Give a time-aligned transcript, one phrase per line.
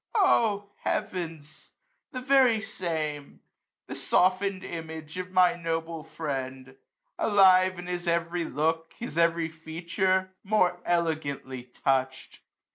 [0.15, 1.69] O heavens!
[2.11, 3.41] the very same,
[3.85, 10.81] The softened image of my noble friend;*' Alive his every look, his every feature, More
[10.87, 12.39] elegantly touch'd.